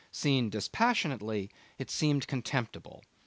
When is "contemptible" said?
2.25-3.03